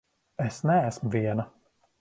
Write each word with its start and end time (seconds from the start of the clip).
Es 0.45 0.57
neesmu 0.69 1.13
viena! 1.17 1.47